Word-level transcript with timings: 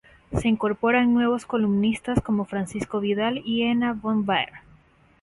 Se 0.35 0.47
incorporan 0.47 1.13
nuevos 1.13 1.45
columnistas 1.45 2.21
como 2.21 2.45
Francisco 2.45 2.99
Vidal 2.99 3.39
y 3.45 3.61
Ena 3.65 3.93
von 3.93 4.25
Baer. 4.25 4.49